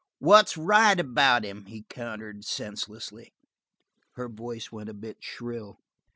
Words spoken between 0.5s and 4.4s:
right about him?" he countered senselessly. Her